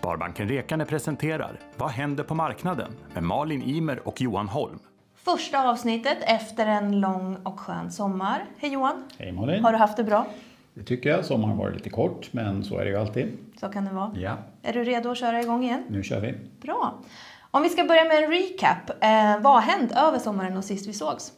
[0.00, 2.92] Sparbanken Rekane presenterar Vad händer på marknaden?
[3.14, 4.78] med Malin Imer och Johan Holm.
[5.14, 8.44] Första avsnittet efter en lång och skön sommar.
[8.58, 9.04] Hej Johan!
[9.18, 9.64] Hej Malin!
[9.64, 10.26] Har du haft det bra?
[10.74, 11.24] Det tycker jag.
[11.24, 13.38] Sommaren har varit lite kort, men så är det ju alltid.
[13.60, 14.10] Så kan det vara.
[14.16, 15.82] Ja, Är du redo att köra igång igen?
[15.88, 16.34] nu kör vi.
[16.60, 16.94] Bra!
[17.50, 18.90] Om vi ska börja med en recap.
[18.90, 21.32] Eh, vad har hänt över sommaren och sist vi sågs?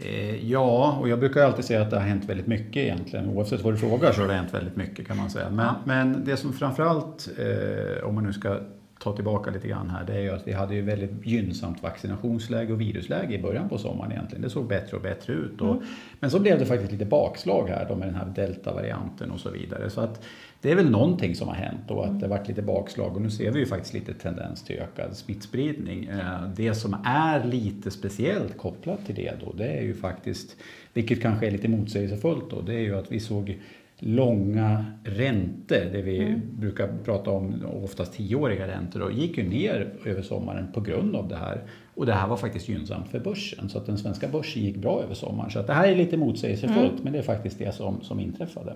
[0.00, 3.28] Eh, ja, och jag brukar alltid säga att det har hänt väldigt mycket egentligen.
[3.28, 5.50] Oavsett vad du frågar så har det hänt väldigt mycket kan man säga.
[5.50, 8.60] Men, men det som framförallt, eh, om man nu ska
[8.98, 12.72] ta tillbaka lite grann här, det är ju att vi hade ju väldigt gynnsamt vaccinationsläge
[12.72, 14.42] och virusläge i början på sommaren egentligen.
[14.42, 15.60] Det såg bättre och bättre ut.
[15.60, 15.82] Och,
[16.20, 19.50] Men så blev det faktiskt lite bakslag här då med den här delta-varianten och så
[19.50, 19.90] vidare.
[19.90, 20.24] Så att
[20.60, 23.30] det är väl någonting som har hänt och att det varit lite bakslag och nu
[23.30, 26.04] ser vi ju faktiskt lite tendens till ökad smittspridning.
[26.04, 30.56] Eh, Det som är lite speciellt kopplat till det då, det är ju faktiskt,
[30.92, 33.58] vilket kanske är lite motsägelsefullt då, det är ju att vi såg
[33.98, 40.22] långa räntor, det vi brukar prata om, oftast tioåriga räntor, och gick ju ner över
[40.22, 41.62] sommaren på grund av det här.
[41.94, 45.02] Och det här var faktiskt gynnsamt för börsen, så att den svenska börsen gick bra
[45.02, 45.50] över sommaren.
[45.50, 48.74] Så att det här är lite motsägelsefullt, men det är faktiskt det som, som inträffade.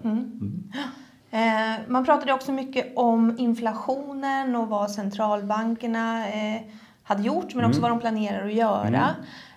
[1.31, 6.61] Eh, man pratade också mycket om inflationen och vad centralbankerna eh,
[7.03, 9.15] hade gjort men också vad de planerar att göra.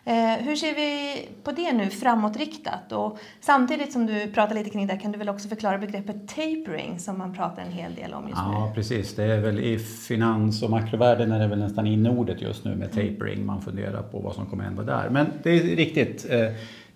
[0.08, 2.92] Eh, hur ser vi på det nu framåtriktat?
[2.92, 7.00] Och samtidigt som du pratar lite kring det kan du väl också förklara begreppet tapering
[7.00, 8.54] som man pratar en hel del om just nu?
[8.54, 9.16] Ja, precis.
[9.16, 12.92] Det är väl i finans och makrovärlden är det väl nästan inordet just nu med
[12.92, 13.46] tapering.
[13.46, 15.10] Man funderar på vad som kommer hända där.
[15.10, 16.26] Men det är riktigt.
[16.30, 16.48] eh,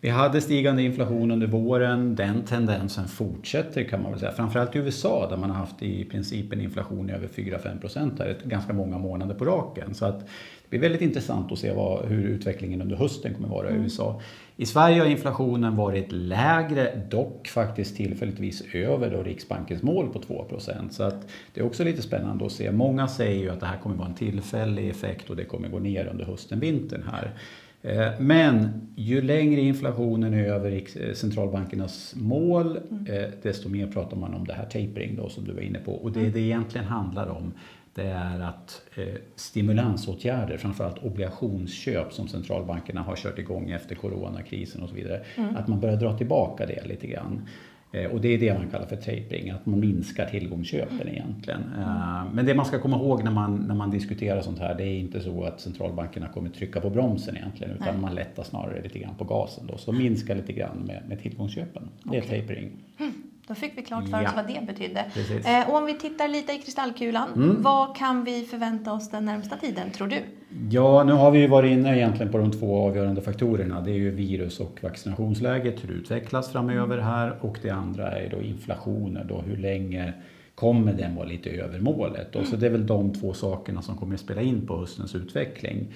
[0.02, 2.16] Vi hade stigande inflation under våren.
[2.16, 4.32] Den tendensen fortsätter kan man väl säga.
[4.32, 8.20] Framförallt i USA där man har haft i princip en inflation i över 4-5 procent
[8.20, 9.96] här ganska många månader på raken.
[9.96, 10.30] Så att
[10.70, 14.22] det blir väldigt intressant att se vad, hur utvecklingen under hösten kommer vara i USA.
[14.58, 20.90] I Sverige har inflationen varit lägre, dock faktiskt tillfälligtvis över då Riksbankens mål på 2%
[20.90, 22.72] Så att det är också lite spännande att se.
[22.72, 25.80] Många säger ju att det här kommer vara en tillfällig effekt och det kommer gå
[25.80, 27.34] ner under hösten, vintern här.
[27.82, 32.78] Eh, Men ju längre inflationen är över eh, centralbankernas mål,
[33.08, 35.92] eh, desto mer pratar man om det här tapering då som du var inne på.
[35.92, 37.54] Och det det egentligen handlar om
[38.04, 39.04] det är att eh,
[39.36, 45.22] stimulansåtgärder, framförallt obligationsköp som centralbankerna har kört igång efter coronakrisen och så vidare,
[45.56, 47.42] att man börjar dra tillbaka det lite grann.
[47.92, 51.62] Eh, Och det är det man kallar för tapering, att man minskar tillgångsköpen egentligen.
[51.80, 54.84] Eh, Men det man ska komma ihåg när man, när man diskuterar sånt här, det
[54.84, 58.02] är inte så att centralbankerna kommer trycka på bromsen egentligen, utan Nej.
[58.02, 59.78] man lättar snarare lite grann på gasen då.
[59.78, 61.90] Så minskar lite grann med, med tillgångsköpen.
[62.04, 62.42] Det är Okej.
[62.42, 62.70] tapering.
[63.50, 64.30] Då fick vi klart för Ja.
[64.30, 65.06] oss vad det betydde.
[65.46, 67.62] Eh, och om vi tittar lite i kristallkulan, Mm.
[67.62, 70.16] vad kan vi förvänta oss den närmsta tiden, tror du?
[70.72, 73.82] Ja, nu har vi ju varit inne egentligen på de två avgörande faktorerna.
[73.82, 78.30] Det är ju virus och vaccinationsläget, hur det utvecklas framöver här och det andra är
[78.30, 80.14] då inflationen då, hur länge
[80.56, 82.36] kommer den vara lite över målet?
[82.36, 85.16] Och så det är väl de två sakerna som kommer att spela in på höstens
[85.16, 85.88] utveckling.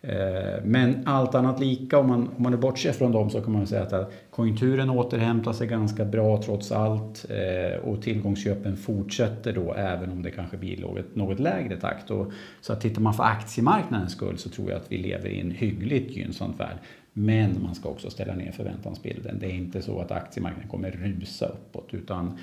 [0.00, 3.66] Eh, men allt annat lika, om man, om man bortser från dem så kan man
[3.66, 9.74] säga att eh, konjunkturen återhämtar sig ganska bra trots allt eh, och tillgångsköpen fortsätter då
[9.74, 12.10] även om det kanske blir något, något lägre takt.
[12.10, 15.40] Och, så att tittar man för aktiemarknadens skull så tror jag att vi lever i
[15.40, 16.76] en hyggligt gynnsam värld.
[17.12, 19.38] Men man ska också ställa ner förväntansbilden.
[19.40, 22.38] Det är inte så att aktiemarknaden kommer rusa uppåt utan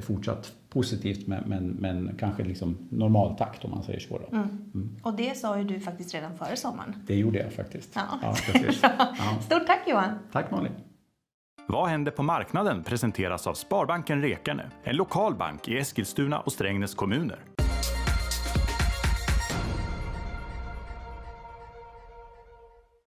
[0.00, 4.18] fortsatt positivt men, men, men kanske liksom normal takt om man säger så.
[4.18, 4.36] Då.
[4.36, 4.96] Mm.
[5.02, 6.94] Och det sa ju du faktiskt redan före sommaren.
[7.06, 7.90] Det gjorde jag faktiskt.
[7.94, 8.34] Ja.
[8.52, 8.82] precis.
[8.82, 9.38] Ja.
[9.42, 10.18] Stort tack Johan!
[10.32, 10.72] Tack Malin.
[11.66, 16.94] Vad händer på marknaden presenteras av Sparbanken Rekane, en lokal bank i Eskilstuna och Strängnäs
[16.94, 17.38] kommuner.